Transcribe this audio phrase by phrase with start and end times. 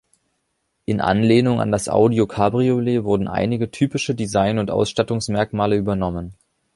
[0.85, 6.33] In Anlehnung an das Audi Cabriolet wurden einige typische Design- und Ausstattungsmerkmale übernommen.